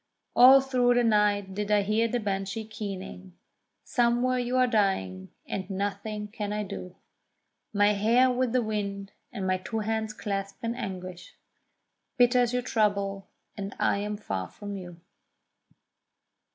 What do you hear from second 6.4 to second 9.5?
I do; My hair with the wind, and